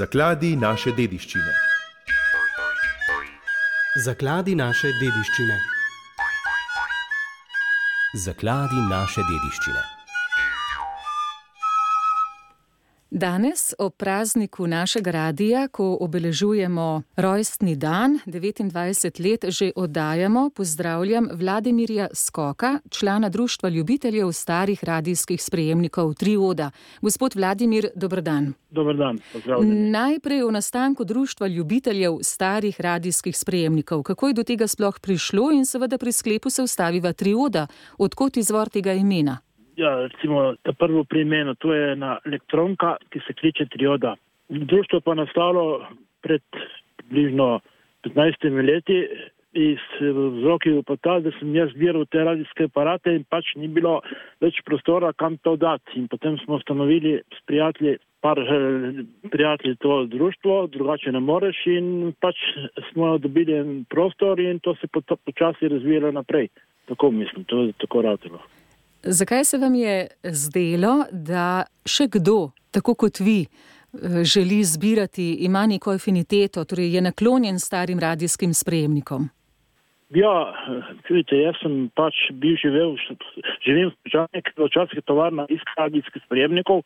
Zakladi 0.00 0.54
naše 0.56 0.94
dediščine. 0.96 1.50
Zakladi 4.04 4.54
naše 4.56 4.94
dediščine. 5.00 5.58
Zakladi 8.24 8.80
naše 8.88 9.26
dediščine. 9.28 9.89
Danes 13.10 13.74
ob 13.78 13.96
prazniku 13.96 14.66
našega 14.66 15.10
radija, 15.10 15.68
ko 15.68 15.98
obeležujemo 16.00 17.02
rojstni 17.16 17.76
dan, 17.76 18.18
29 18.26 19.30
let 19.30 19.44
že 19.48 19.72
oddajamo, 19.76 20.50
pozdravljam 20.50 21.28
Vladimirja 21.32 22.08
Skoka, 22.14 22.78
člana 22.90 23.28
Društva 23.28 23.68
ljubiteljev 23.68 24.32
starih 24.32 24.84
radijskih 24.84 25.42
sprejemnikov 25.42 26.14
Trioda. 26.14 26.70
Gospod 27.02 27.34
Vladimir, 27.34 27.88
dobrodan. 27.94 28.52
Dobrodan, 28.70 29.18
pozdravljen. 29.32 29.90
Najprej 29.90 30.42
o 30.42 30.50
nastanku 30.50 31.04
Društva 31.04 31.46
ljubiteljev 31.46 32.18
starih 32.22 32.80
radijskih 32.80 33.38
sprejemnikov. 33.38 34.02
Kako 34.02 34.28
je 34.28 34.34
do 34.34 34.42
tega 34.42 34.66
sploh 34.66 35.00
prišlo 35.00 35.50
in 35.52 35.66
seveda 35.66 35.98
pri 35.98 36.12
sklepu 36.12 36.50
se 36.50 36.62
ustaviva 36.62 37.12
Trioda, 37.12 37.66
odkot 37.98 38.36
izvor 38.36 38.68
tega 38.68 38.92
imena? 38.92 39.38
Ja, 39.76 40.08
recimo, 40.08 40.54
ta 40.62 40.72
prvo 40.72 41.04
pri 41.04 41.22
imenu, 41.22 41.54
to 41.54 41.74
je 41.74 41.92
ena 41.92 42.18
elektronka, 42.26 42.96
ki 43.10 43.20
se 43.26 43.34
kliče 43.34 43.66
Trioda. 43.70 44.16
Društvo 44.48 45.00
pa 45.00 45.14
nastalo 45.14 45.86
pred 46.22 46.42
približno 46.96 47.60
15 48.02 48.66
leti 48.66 49.06
iz 49.52 49.78
vzroki 50.00 50.82
pa 50.86 50.96
ta, 50.96 51.18
da 51.20 51.30
sem 51.38 51.54
jaz 51.54 51.72
zbiral 51.74 52.06
te 52.06 52.22
radijske 52.24 52.68
aparate 52.70 53.14
in 53.14 53.24
pač 53.24 53.54
ni 53.56 53.68
bilo 53.68 54.00
več 54.40 54.60
prostora, 54.66 55.12
kam 55.12 55.38
to 55.42 55.56
dati. 55.56 55.98
In 55.98 56.06
potem 56.08 56.38
smo 56.44 56.60
ustanovili 56.60 57.18
s 57.34 57.42
prijatelji, 57.46 57.96
par 58.20 58.38
eh, 58.38 59.02
prijatelji 59.30 59.76
to 59.82 60.04
društvo, 60.06 60.66
drugače 60.66 61.12
ne 61.12 61.20
moreš 61.20 61.66
in 61.66 62.12
pač 62.20 62.38
smo 62.92 63.16
dobili 63.18 63.84
prostor 63.90 64.40
in 64.40 64.60
to 64.60 64.74
se 64.74 64.86
počasi 65.24 65.68
razvijalo 65.68 66.12
naprej. 66.12 66.48
Tako 66.86 67.10
mislim, 67.10 67.44
to 67.44 67.62
je 67.62 67.72
tako 67.78 68.02
radilo. 68.02 68.40
Zakaj 69.02 69.44
se 69.44 69.58
vam 69.58 69.74
je 69.74 70.06
zdelo, 70.24 71.04
da 71.12 71.64
še 71.88 72.08
kdo, 72.12 72.50
tako 72.70 72.94
kot 72.94 73.20
vi, 73.20 73.46
želi 74.22 74.62
zbirati, 74.64 75.32
ima 75.40 75.66
neko 75.66 75.94
afiniteto, 75.96 76.64
torej 76.64 76.94
je 76.94 77.00
naklonjen 77.00 77.58
starim 77.58 77.98
radijskim 77.98 78.54
sprejemnikom? 78.54 79.28
Ja, 80.10 80.52
vidite, 81.08 81.38
jaz 81.38 81.56
sem 81.62 81.86
pač 81.94 82.14
bil 82.42 82.56
živel, 82.58 82.96
živim 83.64 83.92
v 84.58 84.68
časih 84.74 85.00
tovarna 85.06 85.46
iz 85.48 85.62
radijskih 85.78 86.22
sprejemnikov, 86.26 86.82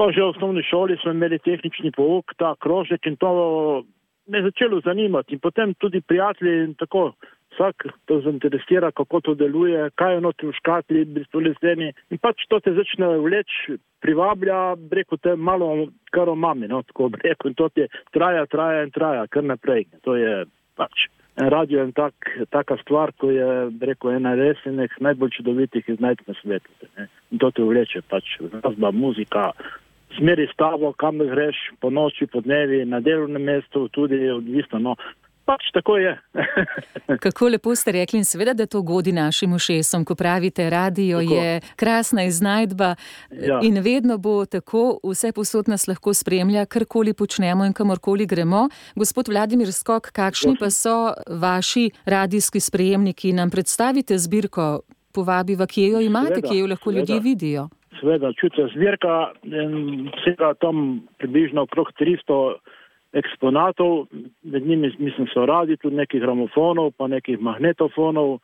pa 0.00 0.08
že 0.10 0.24
v 0.24 0.32
osnovni 0.32 0.64
šoli 0.64 0.96
smo 1.02 1.12
imeli 1.12 1.38
tehnični 1.38 1.92
pouk, 1.92 2.32
ta 2.40 2.54
krožek 2.60 3.06
in 3.06 3.16
to 3.20 3.84
me 4.26 4.38
je 4.38 4.48
začelo 4.48 4.80
zanimati 4.84 5.34
in 5.34 5.40
potem 5.40 5.74
tudi 5.74 6.00
prijatelji 6.00 6.64
in 6.64 6.74
tako 6.74 7.12
vsak 7.56 7.86
to 8.04 8.20
zainteresira, 8.20 8.92
kako 8.92 9.20
to 9.20 9.34
deluje, 9.34 9.88
kaj 9.96 10.14
je 10.14 10.20
notri 10.20 10.48
v 10.48 10.56
škatli, 10.60 11.04
bistvo 11.16 11.40
leseni. 11.40 11.92
In 12.12 12.20
pač 12.20 12.44
to 12.50 12.60
te 12.60 12.74
začne 12.76 13.16
vleč, 13.24 13.56
privablja, 14.04 14.76
reko 14.92 15.16
te 15.16 15.36
malo 15.36 15.88
kar 16.12 16.28
o 16.28 16.36
mami, 16.36 16.68
no, 16.68 16.82
tako 16.86 17.10
reko. 17.16 17.48
In 17.48 17.56
to 17.58 17.68
ti 17.72 17.88
traja, 18.12 18.46
traja 18.46 18.84
in 18.84 18.92
traja, 18.92 19.26
kar 19.26 19.44
naprej. 19.44 19.88
To 20.04 20.16
je 20.16 20.44
pač. 20.76 21.08
Radio 21.36 21.82
je 21.84 21.92
tak, 21.92 22.14
taka 22.48 22.76
stvar, 22.80 23.12
ko 23.20 23.30
je, 23.30 23.68
reko, 23.80 24.10
ena 24.10 24.32
resnih, 24.34 24.92
najbolj 25.04 25.34
čudovitih 25.36 25.88
iznajd 25.88 26.22
na 26.26 26.34
svetu. 26.40 26.88
In 27.30 27.40
to 27.42 27.50
te 27.52 27.64
vleče, 27.64 28.00
pač, 28.08 28.38
glasba, 28.40 28.90
muzika. 28.92 29.50
Smeri 30.16 30.46
stavo, 30.52 30.94
kam 30.96 31.18
greš, 31.18 31.58
po 31.80 31.90
noči, 31.92 32.24
po 32.32 32.40
dnevi, 32.40 32.86
na 32.88 33.02
delovnem 33.04 33.42
mestu, 33.42 33.84
tudi 33.92 34.30
odvisno. 34.32 34.80
No, 34.80 34.94
pač 35.46 35.70
tako 35.74 35.96
je. 35.96 36.12
Kako 37.24 37.48
lepo 37.48 37.74
ste 37.74 37.92
rekli, 37.92 38.18
in 38.20 38.24
seveda, 38.24 38.54
da 38.54 38.66
to 38.66 38.82
godi 38.82 39.12
našim 39.12 39.54
ušesom, 39.54 40.04
ko 40.04 40.14
pravite, 40.14 40.70
radio 40.70 41.20
tako. 41.20 41.34
je 41.34 41.60
krasna 41.76 42.24
iznajdba 42.24 42.94
ja. 43.30 43.60
in 43.62 43.80
vedno 43.82 44.18
bo 44.18 44.44
tako, 44.46 44.98
vse 45.04 45.32
posod 45.32 45.68
nas 45.68 45.86
lahko 45.88 46.14
spremlja, 46.14 46.66
karkoli 46.66 47.14
počnemo 47.14 47.64
in 47.64 47.72
kamorkoli 47.72 48.26
gremo. 48.26 48.68
Gospod 48.96 49.28
Vladimir 49.28 49.72
Skok, 49.72 50.10
kakšni 50.12 50.56
pa 50.60 50.70
so 50.70 51.14
vaši 51.28 51.90
radijski 52.04 52.60
sprejemniki? 52.60 53.32
Nam 53.32 53.50
predstavite 53.50 54.18
zbirko, 54.18 54.80
povabiva, 55.14 55.66
kje 55.66 55.88
jo 55.88 56.00
imate, 56.00 56.40
sveda, 56.40 56.48
kje 56.48 56.58
jo 56.58 56.66
lahko 56.66 56.90
sveda. 56.90 56.98
ljudje 56.98 57.20
vidijo. 57.20 57.68
Sveda, 58.00 58.32
čutite 58.40 58.68
zbirka, 58.74 59.30
vsega 60.18 60.54
tam 60.60 61.06
približno 61.18 61.62
okrog 61.62 61.92
300 62.00 62.54
eksponatov, 63.16 64.06
med 64.42 64.66
njimi 64.66 64.92
mislim 64.98 65.26
so 65.32 65.46
radi 65.46 65.76
tudi 65.76 65.96
nekih 65.96 66.20
gramofonov, 66.20 66.92
pa 66.98 67.08
nekih 67.08 67.40
magnetofonov, 67.40 68.38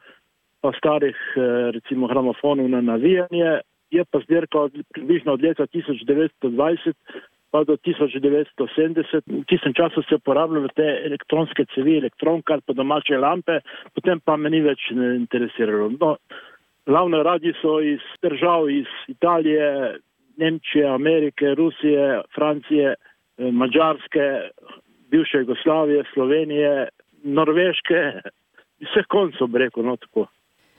pa 0.60 0.72
starih 0.78 1.16
eh, 1.36 1.70
recimo 1.76 2.08
gramofonov 2.08 2.68
na 2.68 2.80
navijanje. 2.80 3.60
Je 3.90 4.04
pa 4.04 4.20
zbirka 4.24 4.58
od, 4.58 4.72
približno 4.94 5.32
od 5.32 5.42
leta 5.42 5.66
1920 5.66 6.92
pa 7.52 7.64
do 7.64 7.76
1970. 7.76 9.28
V 9.28 9.44
tistem 9.44 9.74
času 9.76 10.02
se 10.08 10.16
uporabljajo 10.16 10.68
te 10.72 10.88
elektronske 11.04 11.66
cevi, 11.74 11.98
elektronka 11.98 12.56
ali 12.56 12.64
pa 12.66 12.72
domače 12.72 13.18
lampe, 13.20 13.60
potem 13.94 14.20
pa 14.24 14.36
me 14.36 14.50
ni 14.50 14.62
več 14.64 14.88
interesiralo. 14.96 15.90
No, 16.00 16.16
glavno 16.88 17.22
radi 17.22 17.52
so 17.60 17.76
iz 17.84 18.00
držav, 18.22 18.70
iz 18.70 18.88
Italije, 19.08 19.98
Nemčije, 20.40 20.88
Amerike, 20.88 21.54
Rusije, 21.54 22.22
Francije. 22.34 22.94
Mačarske, 23.50 24.26
bivše 25.10 25.38
Jugoslavije, 25.38 26.04
Slovenije, 26.14 26.88
Norveške, 27.22 28.00
vseh 28.86 29.06
koncev, 29.08 29.56
reko, 29.56 29.82
no 29.82 29.97
tako. 29.97 30.26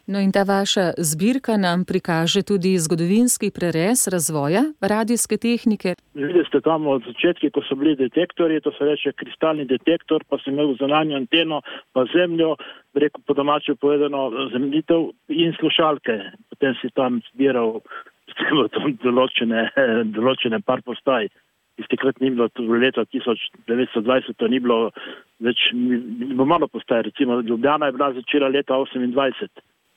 No, 0.07 0.19
in 0.19 0.31
ta 0.35 0.43
vaša 0.43 0.85
zbirka 0.99 1.53
nam 1.57 1.85
prikaže 1.87 2.41
tudi 2.43 2.75
zgodovinski 2.85 3.51
prerez 3.55 4.07
razvoja 4.13 4.63
radijske 4.81 5.37
tehnike. 5.37 5.93
Videli 6.13 6.43
ste 6.47 6.59
tam 6.61 6.87
od 6.91 7.05
začetka, 7.07 7.47
ko 7.55 7.63
so 7.63 7.75
bili 7.79 7.95
detektorji, 7.95 8.59
to 8.61 8.71
se 8.75 8.83
reče 8.83 9.13
kristalni 9.15 9.65
detektor, 9.65 10.25
pa 10.29 10.37
sem 10.43 10.53
imel 10.53 10.75
zunanjo 10.79 11.15
anteno, 11.15 11.61
pa 11.93 12.03
zemljo, 12.15 12.55
reko 12.93 13.21
po 13.27 13.33
domače 13.33 13.75
povedano, 13.75 14.27
zemljitev 14.51 15.07
in 15.29 15.55
slušalke. 15.59 16.19
Potem 16.49 16.75
si 16.81 16.91
tam 16.99 17.21
zbiral 17.31 17.79
določene, 19.07 19.69
določene 20.19 20.59
par 20.67 20.83
postaj 20.83 21.31
iz 21.77 21.85
takrat 21.89 22.19
ni 22.21 22.29
bilo, 22.29 22.47
tudi 22.49 22.79
leta 22.79 23.05
1920, 23.05 24.33
to 24.37 24.47
ni 24.47 24.59
bilo 24.59 24.91
več, 25.43 25.69
bilo 25.73 26.45
malo 26.45 26.67
postaje, 26.67 27.09
recimo 27.09 27.41
Ljubljana 27.41 27.89
je 27.89 27.95
bila 27.97 28.13
začela 28.13 28.47
leta 28.47 28.73
28. 28.73 29.47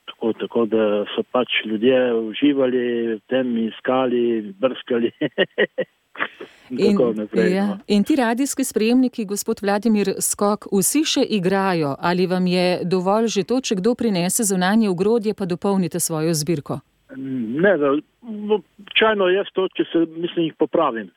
Tako, 0.07 0.33
tako 0.33 0.65
da 0.71 1.05
so 1.15 1.25
pač 1.35 1.65
ljudje 1.67 1.99
uživali 2.15 2.83
v 3.17 3.21
tem, 3.29 3.57
iskali, 3.67 4.55
brskali. 4.61 5.11
in, 6.71 6.97
naprej, 7.17 7.53
ja. 7.53 7.67
no. 7.67 7.79
in 7.87 8.05
ti 8.05 8.17
radijski 8.17 8.65
sprejemniki, 8.65 9.27
gospod 9.27 9.61
Vladimir 9.63 10.15
Skok, 10.23 10.71
vsi 10.73 11.03
še 11.05 11.27
igrajo 11.37 11.97
ali 11.99 12.27
vam 12.31 12.47
je 12.47 12.87
dovolj 12.87 13.29
že 13.35 13.45
to, 13.45 13.61
če 13.61 13.81
kdo 13.83 13.97
prinese 13.99 14.47
zunanje 14.47 14.89
ugrodje, 14.89 15.35
pa 15.35 15.45
dopolnite 15.45 16.01
svojo 16.01 16.33
zbirko? 16.35 16.81
Ne, 17.17 17.75
običajno 18.23 19.29
jaz 19.35 19.51
to, 19.55 19.69
če 19.77 19.91
se 19.91 20.07
mislim, 20.07 20.49
jih 20.49 20.57
popravim 20.59 21.11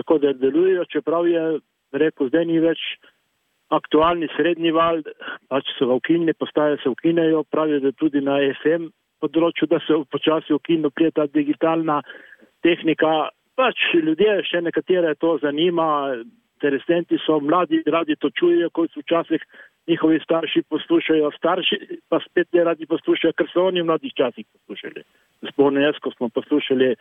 tako 0.00 0.18
da 0.22 0.32
delujejo, 0.32 0.84
čeprav 0.92 1.28
je 1.28 1.44
rekel, 1.92 2.28
zdaj 2.30 2.46
ni 2.48 2.60
več 2.62 2.80
aktualni 3.70 4.28
srednji 4.34 4.72
val, 4.74 5.02
pač 5.50 5.68
so 5.76 5.86
v 5.86 5.98
ukinjeni, 6.00 6.34
postaje 6.34 6.80
se 6.82 6.90
ukinejo, 6.90 7.44
pravijo, 7.50 7.84
da 7.84 7.92
tudi 7.94 8.22
na 8.24 8.40
FM 8.58 8.90
področju, 9.22 9.68
da 9.70 9.78
se 9.86 10.00
počasi 10.10 10.56
ukinu, 10.56 10.90
prije 10.90 11.14
ta 11.14 11.26
digitalna 11.30 12.00
tehnika, 12.64 13.30
pač 13.58 13.90
ljudje 13.94 14.40
še 14.48 14.62
nekatere 14.64 15.14
to 15.20 15.36
zanima, 15.42 15.86
interesenti 16.60 17.16
so, 17.24 17.38
mladi 17.40 17.82
radi 17.86 18.16
to 18.20 18.30
čujejo, 18.36 18.70
kot 18.70 18.90
so 18.92 19.00
včasih 19.00 19.44
njihovi 19.88 20.20
starši 20.24 20.62
poslušajo, 20.68 21.30
starši 21.36 21.76
pa 22.08 22.20
spet 22.26 22.52
ne 22.52 22.64
radi 22.64 22.86
poslušajo, 22.86 23.32
ker 23.32 23.48
so 23.52 23.64
oni 23.70 23.82
v 23.82 23.88
mladih 23.88 24.12
časih 24.14 24.44
poslušali. 24.52 25.04
Spomnim 25.52 25.86
jaz, 25.86 25.96
ko 26.04 26.12
smo 26.12 26.28
poslušali 26.28 26.94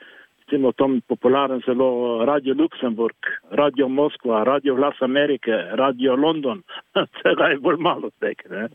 recimo 0.50 0.72
tom 0.72 1.02
popularnem 1.08 1.62
zelo 1.66 2.26
Radio 2.26 2.54
Luksemburg, 2.54 3.16
Radio 3.52 3.90
Moskva, 3.90 4.44
Radio 4.44 4.76
Glas 4.76 4.96
Amerike, 5.02 5.52
Radio 5.52 6.16
London, 6.16 6.64
tega 7.24 7.46
je 7.50 7.60
bolj 7.60 7.78
malo 7.78 8.10
tega. 8.20 8.68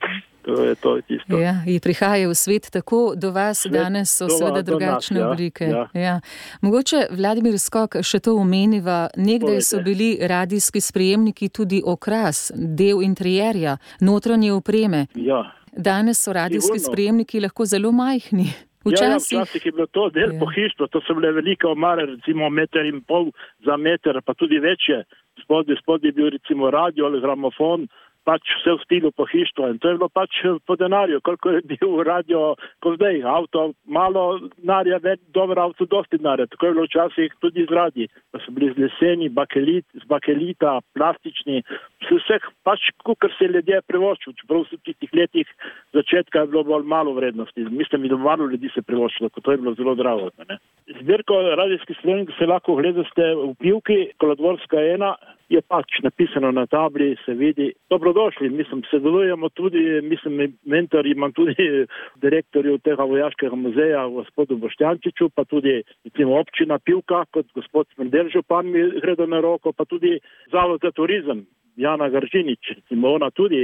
To 0.43 0.65
je 0.65 0.75
to 0.75 1.01
tisto. 1.01 1.39
Ja, 1.39 1.55
in 1.67 1.81
prihajajo 1.81 2.31
v 2.31 2.35
svet 2.35 2.71
tako 2.71 3.15
do 3.17 3.31
vas, 3.33 3.59
svet, 3.59 3.73
danes 3.73 4.13
so 4.19 4.29
seveda 4.29 4.63
drugačne 4.63 5.19
nas, 5.19 5.25
ja, 5.25 5.31
oblike. 5.31 5.65
Ja, 5.65 5.89
ja. 5.95 6.21
Mogoče 6.61 7.07
Vladimir 7.11 7.59
Skok 7.59 7.97
še 8.03 8.21
to 8.21 8.37
omeniva, 8.37 9.09
nekdaj 9.17 9.61
so 9.61 9.81
bili 9.83 10.19
radijski 10.21 10.81
sprejemniki 10.81 11.49
tudi 11.49 11.83
okras, 11.85 12.53
del 12.55 13.03
interjerja, 13.03 13.79
notranje 14.01 14.53
opreme. 14.53 15.07
Ja. 15.15 15.43
Danes 15.73 16.23
so 16.23 16.33
radijski 16.33 16.79
Sigurno. 16.79 16.93
sprejemniki 16.93 17.41
lahko 17.41 17.67
zelo 17.67 17.91
majhni. 17.93 18.47
Včasih, 18.85 19.37
ja, 19.37 19.39
ja, 19.39 19.45
včasih 19.45 19.67
je 19.67 19.73
bilo 19.73 19.87
to 19.87 20.09
del 20.13 20.35
ja. 20.35 20.39
pohištva, 20.41 20.89
to 20.93 21.01
so 21.07 21.15
bile 21.17 21.33
velike 21.33 21.67
omare, 21.67 22.07
recimo 22.07 22.51
meter 22.51 22.85
in 22.87 23.01
pol 23.03 23.31
za 23.65 23.77
meter, 23.77 24.21
pa 24.25 24.35
tudi 24.35 24.59
večje. 24.59 25.05
spodaj, 25.43 25.77
spodaj 25.83 26.09
je 26.09 26.13
bil 26.13 26.31
recimo 26.31 26.71
radio 26.71 27.07
ali 27.07 27.21
gramofon, 27.21 27.89
pač 28.25 28.55
vse 28.61 28.75
v 28.77 28.85
stilu 28.85 29.11
pohištva 29.13 29.71
in 29.73 29.79
to 29.79 29.93
je 29.93 29.99
bilo 29.99 30.09
pač 30.09 30.41
po 30.67 30.77
denarju, 30.81 31.21
koliko 31.25 31.55
je 31.57 31.63
bil 31.69 32.03
radio, 32.07 32.55
ko 32.83 32.95
zdaj 32.97 33.23
avto, 33.29 33.65
malo 33.87 34.25
denarja, 34.57 34.99
več 35.05 35.21
dober 35.37 35.61
avto, 35.61 35.87
dosti 35.87 36.21
denarja, 36.21 36.49
tako 36.53 36.67
je 36.67 36.77
bilo 36.77 36.87
včasih 36.89 37.37
tudi 37.45 37.67
z 37.69 37.77
radi, 37.79 38.09
pa 38.33 38.41
so 38.45 38.55
bili 38.57 38.73
z 38.73 38.85
leseni, 38.85 39.29
bakelit, 39.29 39.87
z 39.95 40.09
bakelita, 40.11 40.79
plastični, 40.97 41.63
vseh 42.05 42.49
pač, 42.65 42.91
kar 43.05 43.33
se 43.39 43.49
ljudje 43.49 43.81
privoščil, 43.89 44.37
čeprav 44.41 44.67
v 44.71 44.81
tistih 44.89 45.13
letih 45.17 45.51
začetka 45.97 46.45
je 46.45 46.53
bilo 46.53 46.65
bolj 46.69 46.89
malo 46.89 47.15
vrednosti, 47.17 47.69
mislim, 47.71 48.09
da 48.09 48.17
malo 48.21 48.49
ljudi 48.51 48.71
se 48.75 48.83
privoščilo, 48.83 49.31
ko 49.31 49.41
to 49.41 49.55
je 49.55 49.63
bilo 49.63 49.75
zelo 49.79 49.95
drago. 49.99 50.31
Ne? 50.49 50.59
Zbirko 51.01 51.35
radijskih 51.57 51.97
sprememb 51.99 52.29
se 52.39 52.47
lahko 52.47 52.75
gledate 52.79 53.25
v 53.35 53.55
pivki, 53.59 53.97
kolodvorska 54.19 54.79
ena, 54.95 55.15
je 55.49 55.61
pač 55.61 55.99
napisano 56.03 56.53
na 56.55 56.67
tabli, 56.67 57.17
se 57.25 57.35
vidi. 57.35 57.73
Dobrodošli, 57.91 58.49
mislim, 58.51 58.83
sodelujemo 58.91 59.49
tudi, 59.49 59.83
mislim, 60.03 60.55
mentor 60.65 61.07
imam 61.07 61.33
tudi 61.33 61.55
direktorju 62.25 62.79
tega 62.79 63.05
vojaškega 63.05 63.57
muzeja, 63.57 64.07
gospodu 64.07 64.57
Boštjančiču, 64.57 65.29
pa 65.35 65.45
tudi 65.45 65.83
recimo, 66.05 66.39
občina 66.39 66.79
Pivka, 66.79 67.25
kot 67.31 67.51
gospod 67.55 67.87
Smenderžo, 67.95 68.43
pa 68.43 68.63
mi 68.63 68.87
gredo 69.01 69.27
na 69.27 69.41
roko, 69.41 69.73
pa 69.73 69.85
tudi 69.85 70.19
Zavod 70.53 70.81
za 70.83 70.91
turizem. 70.91 71.47
Jana 71.77 72.07
Gržinič, 72.09 72.69
recimo 72.77 73.09
ona 73.17 73.33
tudi, 73.35 73.59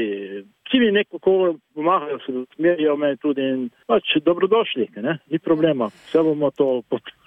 vsi 0.66 0.80
mi 0.82 0.90
nekako 0.90 1.54
pomagajo, 1.74 2.18
se 2.26 2.32
usmerijo 2.32 2.96
me 2.96 3.14
tudi 3.16 3.42
in 3.42 3.68
pač 3.86 4.16
dobrodošli, 4.24 4.88
ne? 4.96 5.18
ni 5.30 5.38
problema, 5.38 5.86
vse 5.86 6.22
bomo 6.26 6.50
to 6.50 6.82
potrebovali. 6.88 7.19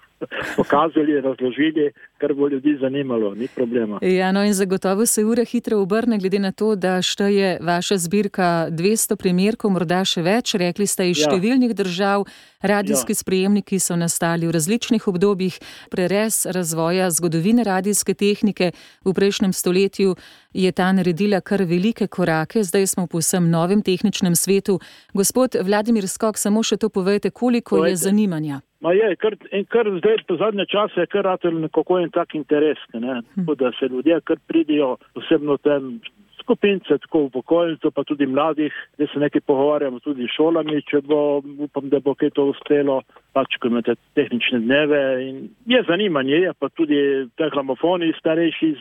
Pokazali, 0.55 1.21
razložili, 1.21 1.91
kar 2.17 2.33
bo 2.33 2.47
ljudi 2.47 2.77
zanimalo, 2.81 3.35
ni 3.35 3.47
problema. 3.55 3.99
Ja, 4.01 4.31
no 4.31 4.43
in 4.43 4.53
zagotovo 4.53 5.05
se 5.05 5.23
ura 5.25 5.43
hitro 5.43 5.79
obrne, 5.79 6.17
glede 6.17 6.39
na 6.39 6.51
to, 6.51 6.75
da 6.75 7.01
šteje 7.01 7.57
vaša 7.61 7.97
zbirka 7.97 8.67
200 8.71 9.15
primerkov, 9.15 9.71
morda 9.71 10.03
še 10.05 10.21
več. 10.21 10.55
Rekli 10.55 10.87
ste 10.87 11.09
iz 11.09 11.19
ja. 11.19 11.31
številnih 11.31 11.75
držav, 11.75 12.25
radijski 12.61 13.11
ja. 13.11 13.19
sprejemniki 13.19 13.79
so 13.79 13.97
nastali 13.99 14.47
v 14.47 14.55
različnih 14.55 15.07
obdobjih, 15.07 15.59
preres 15.91 16.45
razvoja 16.45 17.11
zgodovine 17.11 17.65
radijske 17.67 18.15
tehnike 18.15 18.71
v 19.03 19.13
prejšnjem 19.13 19.53
stoletju. 19.53 20.15
Je 20.53 20.71
ta 20.71 20.91
naredila 20.93 21.41
kar 21.41 21.65
velike 21.67 22.07
korake, 22.07 22.63
zdaj 22.63 22.87
smo 22.87 23.07
v 23.07 23.17
posebnem 23.17 23.51
novem 23.51 23.81
tehničnem 23.81 24.35
svetu. 24.35 24.79
Gospod 25.13 25.57
Vladimir 25.59 26.07
Skok, 26.07 26.37
samo 26.37 26.63
še 26.63 26.77
to 26.77 26.89
povejte, 26.93 27.33
koliko 27.33 27.81
Povejte. 27.81 27.91
je 27.91 27.97
zanimanja. 28.05 28.61
Ma 28.83 28.91
je, 28.91 29.15
kar, 29.15 29.35
kar 29.71 29.87
zdaj 29.99 30.17
po 30.27 30.35
zadnje 30.35 30.65
čase 30.67 31.05
je 31.05 31.07
kar 31.07 31.23
ratelj 31.23 31.55
nekako 31.63 32.02
en 32.03 32.11
tak 32.13 32.35
interes, 32.35 32.81
ne? 32.93 33.21
Hm. 33.35 33.47
da 33.59 33.71
se 33.79 33.89
ljudje 33.89 34.21
kar 34.27 34.37
pridijo 34.47 34.97
posebno 35.13 35.57
tem 35.57 35.99
skupince, 36.43 36.97
tako 36.97 37.27
v 37.27 37.29
pokojnico, 37.39 37.91
pa 37.91 38.03
tudi 38.03 38.27
mladih, 38.27 38.73
da 38.97 39.07
se 39.07 39.19
nekaj 39.19 39.41
pogovarjamo 39.47 39.99
tudi 40.03 40.27
s 40.27 40.35
šolami, 40.35 40.81
če 40.89 41.01
bo, 41.07 41.41
upam, 41.65 41.89
da 41.89 41.99
bo 42.03 42.15
kaj 42.19 42.33
to 42.35 42.49
uspelo, 42.51 43.01
pač 43.33 43.57
ko 43.59 43.71
imate 43.71 43.95
tehnične 44.17 44.59
dneve 44.65 45.01
in 45.23 45.35
je 45.69 45.83
zanimanje, 45.87 46.43
je 46.43 46.53
pa 46.59 46.69
tudi 46.69 46.99
te 47.39 47.49
gramofoni 47.53 48.11
starejši, 48.19 48.73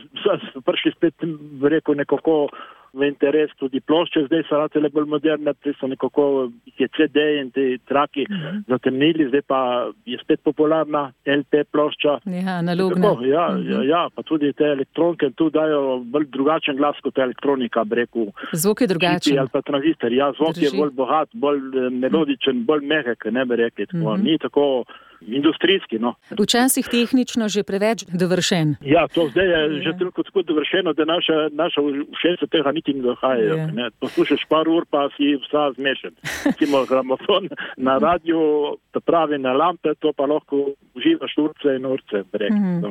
prišli 0.66 0.94
spet, 0.96 1.26
rekel, 1.62 1.98
nekako 2.02 2.48
v 2.92 3.08
interes 3.08 3.50
tudi 3.56 3.80
plošče, 3.80 4.26
zdaj 4.26 4.42
so 4.48 4.58
ratele 4.60 4.90
bolj 4.92 5.06
moderne, 5.08 5.54
prej 5.54 5.74
so 5.80 5.88
nekako 5.88 6.50
je 6.78 6.88
CD 6.96 7.24
in 7.40 7.50
te 7.50 7.78
traki 7.88 8.26
mhm. 8.30 8.40
-huh. 8.40 8.62
zatemnili, 8.68 9.28
zdaj 9.28 9.42
pa 9.46 9.60
je 10.06 10.18
spet 10.22 10.40
popularna 10.44 11.12
LP 11.26 11.64
plošča. 11.72 12.18
Ja, 12.24 12.58
analogna. 12.58 13.08
Tako, 13.08 13.24
ja, 13.24 13.46
uh 13.48 13.56
-huh. 13.56 13.72
ja, 13.72 13.82
ja, 13.82 14.08
pa 14.14 14.22
tudi 14.22 14.52
te 14.52 14.64
elektronke 14.64 15.30
tu 15.30 15.50
dajo 15.50 15.98
bolj 16.04 16.26
drugačen 16.26 16.76
glas 16.76 16.96
kot 17.02 17.18
elektronika, 17.18 17.84
breku. 17.84 18.32
Zvok 18.52 18.80
je 18.80 18.86
drugačen. 18.86 19.38
Ali 19.38 19.48
pa 19.52 19.62
tranzistor, 19.62 20.12
ja, 20.12 20.32
zvok 20.32 20.54
Drži. 20.54 20.64
je 20.64 20.70
bolj 20.76 20.90
bogat, 20.90 21.28
bolj 21.32 21.58
eh, 21.58 21.90
melodičen, 21.90 22.64
bolj 22.64 22.84
mehek, 22.84 23.24
ne 23.24 23.44
bi 23.44 23.56
rekli, 23.56 23.86
tako, 23.86 24.16
mhm. 24.16 24.22
-huh. 24.22 24.24
ni 24.24 24.38
tako 24.38 24.84
industrijski. 25.26 25.98
No. 25.98 26.14
Včasih 26.30 26.86
tehnično 26.88 27.48
že 27.48 27.62
preveč 27.62 28.04
dovršen. 28.08 28.76
Ja, 28.80 29.08
to 29.08 29.28
zdaj 29.28 29.46
je 29.46 29.60
ja. 29.76 29.82
že 29.82 29.98
toliko 29.98 30.22
tako 30.22 30.42
dovršeno, 30.42 30.92
da 30.92 31.04
naša, 31.04 31.48
naša 31.52 31.80
všeč 32.18 32.50
tega 32.50 32.72
niti 32.72 32.94
ne 32.94 33.02
dohajajo. 33.02 33.56
Ja. 33.56 33.90
Poslušaš 34.00 34.44
par 34.48 34.68
ur, 34.68 34.86
pa 34.90 35.08
si 35.16 35.36
vsa 35.44 35.72
zmešen. 35.76 36.14
Recimo 36.46 36.84
gramofon 36.84 37.48
na 37.76 37.98
radiju, 37.98 38.76
pravi 39.04 39.38
na 39.38 39.52
lampe, 39.52 39.94
to 40.00 40.12
pa 40.16 40.26
lahko 40.26 40.74
uživaš 40.94 41.34
urce 41.38 41.76
in 41.76 41.86
urce. 41.86 42.22
Brek, 42.32 42.52
mm. 42.52 42.82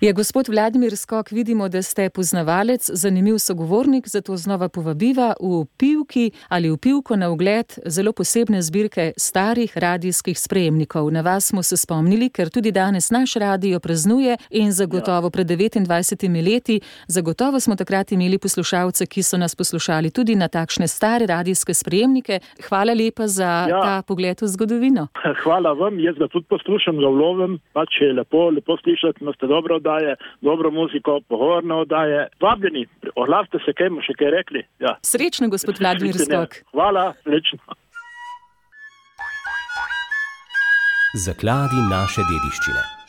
Je 0.00 0.12
gospod 0.12 0.48
Vladimir 0.48 0.96
Skok, 0.96 1.30
vidimo, 1.30 1.68
da 1.68 1.82
ste 1.82 2.10
poznavalec, 2.10 2.90
zanimiv 2.92 3.38
sogovornik, 3.38 4.08
zato 4.08 4.36
znova 4.36 4.68
povabiva 4.68 5.34
v 5.40 5.64
pivki 5.78 6.30
ali 6.48 6.70
v 6.70 6.76
pivko 6.76 7.16
na 7.16 7.30
ogled 7.30 7.78
zelo 7.86 8.12
posebne 8.12 8.62
zbirke 8.62 9.12
starih 9.16 9.78
radijskih 9.78 10.38
sprejemnikov. 10.38 11.10
Na 11.10 11.20
vas 11.20 11.49
smo 11.50 11.62
se 11.62 11.76
spomnili, 11.76 12.30
ker 12.36 12.48
tudi 12.54 12.70
danes 12.72 13.10
naš 13.10 13.34
radio 13.44 13.80
praznuje 13.80 14.36
in 14.50 14.72
zagotovo 14.72 15.26
ja. 15.26 15.30
pred 15.34 15.46
29 15.46 16.44
leti, 16.46 16.80
zagotovo 17.06 17.60
smo 17.60 17.76
takrat 17.76 18.12
imeli 18.12 18.38
poslušalce, 18.38 19.06
ki 19.06 19.22
so 19.22 19.38
nas 19.38 19.56
poslušali 19.60 20.10
tudi 20.10 20.34
na 20.42 20.48
takšne 20.48 20.86
stare 20.88 21.26
radijske 21.26 21.74
sprejemnike. 21.74 22.40
Hvala 22.68 22.94
lepa 23.00 23.26
za 23.26 23.50
ja. 23.72 23.80
ta 23.84 23.94
pogled 24.08 24.42
v 24.42 24.48
zgodovino. 24.54 25.08
Hvala 25.42 25.72
vam, 25.82 25.98
jaz 26.00 26.16
ga 26.22 26.28
tudi 26.28 26.46
poslušam, 26.54 27.02
ga 27.02 27.10
vlovim, 27.16 27.58
pač 27.72 28.00
je 28.00 28.12
lepo, 28.12 28.48
lepo 28.54 28.76
slišati, 28.82 29.24
imate 29.24 29.46
dobro 29.46 29.80
oddaje, 29.82 30.16
dobro 30.40 30.70
muziko, 30.70 31.20
pogovorne 31.28 31.74
oddaje. 31.84 32.28
Vabljeni, 32.40 32.86
ohlavite 33.14 33.58
se, 33.66 33.74
kaj 33.76 33.90
bomo 33.90 34.06
še 34.06 34.14
kaj 34.20 34.34
rekli. 34.38 34.64
Ja. 34.84 34.96
Srečno, 35.06 35.50
gospod 35.52 35.82
Vladimir 35.82 36.18
Skok. 36.18 36.62
Hvala, 36.74 37.12
srečno. 37.24 37.79
Zakladi 41.14 41.74
naše 41.90 42.22
dediščine. 42.22 42.99